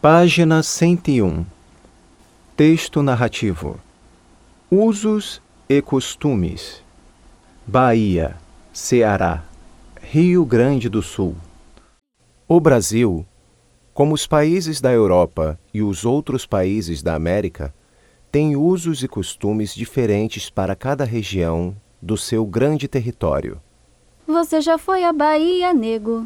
Página 0.00 0.62
101 0.62 1.44
Texto 2.56 3.02
narrativo 3.02 3.80
Usos 4.70 5.42
e 5.68 5.82
costumes 5.82 6.84
Bahia, 7.66 8.36
Ceará, 8.72 9.42
Rio 10.00 10.44
Grande 10.44 10.88
do 10.88 11.02
Sul 11.02 11.34
O 12.46 12.60
Brasil, 12.60 13.26
como 13.92 14.14
os 14.14 14.24
países 14.24 14.80
da 14.80 14.92
Europa 14.92 15.58
e 15.74 15.82
os 15.82 16.04
outros 16.04 16.46
países 16.46 17.02
da 17.02 17.16
América, 17.16 17.74
tem 18.30 18.54
usos 18.54 19.02
e 19.02 19.08
costumes 19.08 19.74
diferentes 19.74 20.48
para 20.48 20.76
cada 20.76 21.04
região 21.04 21.74
do 22.00 22.16
seu 22.16 22.46
grande 22.46 22.86
território. 22.86 23.60
Você 24.28 24.60
já 24.60 24.78
foi 24.78 25.02
à 25.02 25.12
Bahia, 25.12 25.74
nego? 25.74 26.24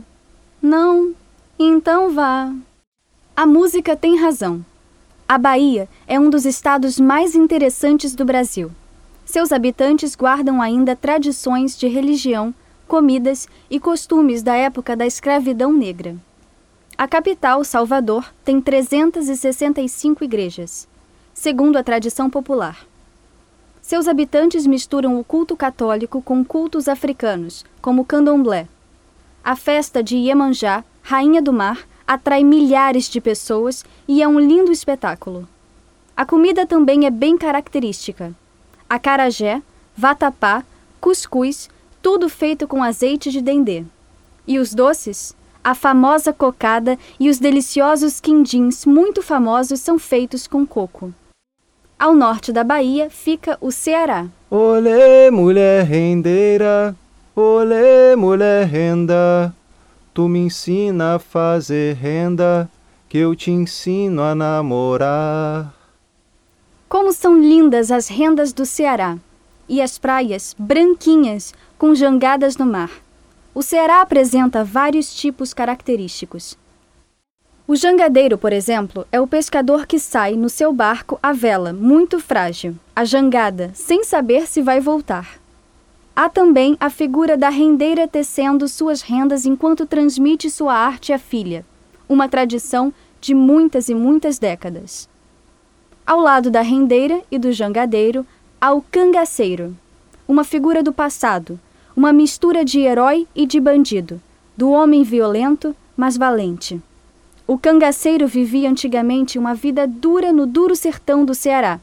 Não? 0.61 1.15
Então 1.59 2.13
vá. 2.13 2.55
A 3.43 3.47
música 3.47 3.97
tem 3.97 4.17
razão. 4.17 4.65
A 5.29 5.37
Bahia 5.37 5.89
é 6.07 6.17
um 6.17 6.31
dos 6.31 6.47
estados 6.47 7.01
mais 7.01 7.35
interessantes 7.35 8.15
do 8.15 8.25
Brasil. 8.25 8.71
Seus 9.25 9.51
habitantes 9.51 10.15
guardam 10.15 10.63
ainda 10.63 10.95
tradições 10.95 11.77
de 11.77 11.89
religião, 11.89 12.55
comidas 12.87 13.49
e 13.69 13.81
costumes 13.81 14.45
da 14.45 14.55
época 14.55 14.95
da 14.95 15.05
escravidão 15.05 15.73
negra. 15.73 16.15
A 16.97 17.09
capital, 17.09 17.65
Salvador, 17.65 18.33
tem 18.45 18.61
365 18.61 20.23
igrejas, 20.23 20.87
segundo 21.35 21.77
a 21.77 21.83
tradição 21.83 22.31
popular. 22.31 22.87
Seus 23.81 24.07
habitantes 24.07 24.69
misturam 24.69 25.19
o 25.19 25.25
culto 25.25 25.57
católico 25.57 26.23
com 26.23 26.45
cultos 26.45 26.87
africanos, 26.87 27.65
como 27.81 28.03
o 28.03 28.05
candomblé. 28.05 28.69
A 29.43 29.57
festa 29.57 30.01
de 30.01 30.17
Iemanjá, 30.17 30.85
rainha 31.03 31.43
do 31.43 31.53
mar, 31.53 31.89
atrai 32.13 32.45
milhares 32.45 33.09
de 33.09 33.21
pessoas 33.21 33.85
e 34.07 34.23
é 34.23 34.29
um 34.29 34.39
lindo 34.39 34.71
espetáculo. 34.71 35.49
A 36.15 36.27
comida 36.27 36.67
também 36.67 37.07
é 37.07 37.11
bem 37.11 37.39
característica. 37.39 38.35
Acarajé, 38.89 39.63
vatapá, 39.97 40.63
cuscuz, 41.01 41.71
tudo 42.03 42.29
feito 42.29 42.69
com 42.69 42.83
azeite 42.83 43.31
de 43.31 43.41
dendê. 43.41 43.85
E 44.47 44.59
os 44.59 44.75
doces? 44.75 45.35
A 45.65 45.75
famosa 45.75 46.33
cocada 46.33 46.99
e 47.19 47.31
os 47.31 47.39
deliciosos 47.39 48.21
quindins, 48.21 48.85
muito 48.85 49.23
famosos, 49.23 49.81
são 49.81 49.99
feitos 49.99 50.47
com 50.47 50.67
coco. 50.67 51.15
Ao 51.99 52.13
norte 52.15 52.53
da 52.53 52.65
Bahia 52.65 53.09
fica 53.09 53.57
o 53.61 53.71
Ceará. 53.71 54.27
Olê, 54.51 55.31
mulher 55.31 55.85
rendeira, 55.85 56.95
olê, 57.35 58.15
mulher 58.17 58.67
renda. 58.67 59.55
Tu 60.15 60.29
me 60.29 60.41
ensina 60.41 61.15
a 61.15 61.19
fazer 61.19 61.95
renda, 61.95 62.71
que 63.09 63.17
eu 63.17 63.35
te 63.35 63.51
ensino 63.51 64.23
a 64.23 64.35
namorar. 64.35 65.75
Como 66.87 67.13
são 67.13 67.39
lindas 67.39 67.91
as 67.91 68.09
rendas 68.09 68.53
do 68.53 68.67
Ceará! 68.67 69.17
E 69.67 69.81
as 69.81 69.99
praias 69.99 70.55
branquinhas, 70.59 71.55
com 71.79 71.95
jangadas 71.95 72.59
no 72.59 72.67
mar. 72.67 72.91
O 73.55 73.63
Ceará 73.63 74.03
apresenta 74.03 74.63
vários 74.63 75.15
tipos 75.15 75.55
característicos. 75.55 76.59
O 77.67 77.75
jangadeiro, 77.75 78.37
por 78.37 78.53
exemplo, 78.53 79.07
é 79.11 79.19
o 79.19 79.27
pescador 79.27 79.87
que 79.87 79.99
sai 79.99 80.35
no 80.35 80.51
seu 80.51 80.73
barco 80.75 81.19
à 81.23 81.33
vela, 81.33 81.73
muito 81.73 82.19
frágil, 82.19 82.77
a 82.95 83.05
jangada, 83.05 83.71
sem 83.73 84.05
saber 84.05 84.47
se 84.47 84.61
vai 84.61 84.79
voltar. 84.79 85.42
Há 86.15 86.29
também 86.29 86.77
a 86.79 86.91
figura 86.91 87.39
da 87.39 87.49
rendeira 87.49 88.07
tecendo 88.07 88.69
suas 88.69 89.01
rendas 89.01 89.47
enquanto 89.47 89.87
transmite 89.87 90.51
sua 90.51 90.75
arte 90.75 91.11
à 91.11 91.19
filha, 91.19 91.65
uma 92.07 92.29
tradição 92.29 92.93
de 93.19 93.35
muitas 93.35 93.89
e 93.89 93.95
muitas 93.95 94.39
décadas. 94.39 95.09
Ao 96.05 96.21
lado 96.21 96.51
da 96.51 96.61
rendeira 96.61 97.23
e 97.31 97.39
do 97.39 97.51
jangadeiro, 97.51 98.27
há 98.61 98.75
o 98.75 98.83
cangaceiro, 98.83 99.75
uma 100.29 100.45
figura 100.45 100.83
do 100.83 100.93
passado, 100.93 101.59
uma 101.97 102.13
mistura 102.13 102.63
de 102.63 102.81
herói 102.81 103.27
e 103.35 103.47
de 103.47 103.59
bandido, 103.59 104.21
do 104.55 104.71
homem 104.71 105.03
violento, 105.03 105.75
mas 105.97 106.19
valente. 106.19 106.79
O 107.47 107.57
cangaceiro 107.57 108.27
vivia 108.27 108.69
antigamente 108.69 109.39
uma 109.39 109.55
vida 109.55 109.87
dura 109.87 110.31
no 110.31 110.47
duro 110.47 110.77
sertão 110.77 111.25
do 111.25 111.35
Ceará, 111.35 111.81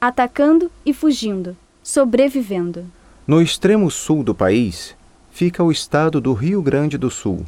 atacando 0.00 0.68
e 0.84 0.92
fugindo, 0.92 1.56
sobrevivendo. 1.84 2.84
No 3.30 3.40
extremo 3.40 3.88
sul 3.92 4.24
do 4.24 4.34
país 4.34 4.96
fica 5.30 5.62
o 5.62 5.70
estado 5.70 6.20
do 6.20 6.32
Rio 6.32 6.60
Grande 6.60 6.98
do 6.98 7.08
Sul, 7.08 7.46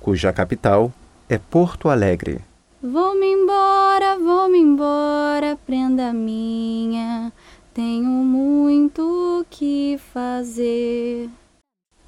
cuja 0.00 0.32
capital 0.32 0.90
é 1.28 1.36
Porto 1.36 1.90
Alegre. 1.90 2.40
Vou-me 2.82 3.26
embora, 3.26 4.18
vou-me 4.18 4.58
embora, 4.58 5.58
prenda 5.66 6.10
minha, 6.14 7.30
tenho 7.74 8.08
muito 8.08 9.44
que 9.50 10.00
fazer. 10.10 11.28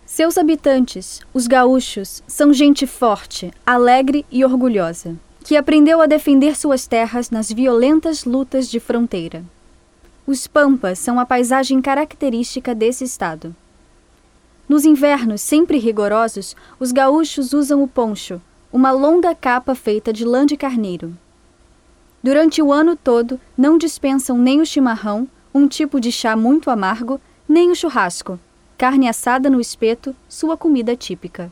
Seus 0.07 0.39
habitantes, 0.39 1.21
os 1.35 1.47
gaúchos, 1.47 2.23
são 2.27 2.51
gente 2.51 2.87
forte, 2.87 3.53
alegre 3.67 4.25
e 4.33 4.43
orgulhosa, 4.43 5.15
que 5.45 5.55
aprendeu 5.55 6.01
a 6.01 6.07
defender 6.07 6.57
suas 6.57 6.87
terras 6.87 7.29
nas 7.29 7.53
violentas 7.53 8.25
lutas 8.25 8.71
de 8.71 8.81
fronteira. 8.81 9.45
Os 10.25 10.47
pampas 10.47 11.01
são 11.01 11.19
a 11.19 11.27
paisagem 11.27 11.83
característica 11.83 12.75
desse 12.77 13.03
estado. 13.03 13.55
Nos 14.69 14.85
invernos 14.85 15.41
sempre 15.41 15.79
rigorosos, 15.79 16.55
os 16.79 16.93
gaúchos 16.93 17.53
usam 17.53 17.83
o 17.83 17.89
poncho, 17.89 18.41
uma 18.73 18.93
longa 18.93 19.35
capa 19.35 19.75
feita 19.75 20.13
de 20.13 20.25
lã 20.25 20.47
de 20.47 20.57
carneiro. 20.57 21.17
Durante 22.23 22.63
o 22.63 22.73
ano 22.73 22.95
todo, 22.95 23.41
não 23.59 23.77
dispensam 23.77 24.39
nem 24.39 24.61
o 24.61 24.67
chimarrão, 24.67 25.27
um 25.53 25.67
tipo 25.67 26.01
de 26.01 26.13
chá 26.13 26.37
muito 26.37 26.71
amargo, 26.71 27.21
nem 27.49 27.73
o 27.73 27.75
churrasco, 27.75 28.39
carne 28.79 29.09
assada 29.09 29.51
no 29.51 29.61
espeto, 29.61 30.15
sua 30.29 30.57
comida 30.57 30.95
típica. 30.95 31.51